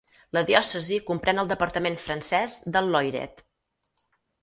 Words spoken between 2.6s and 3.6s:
del Loiret.